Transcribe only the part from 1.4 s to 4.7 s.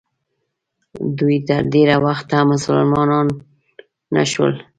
تر ډېره وخته مسلمانان نه شول.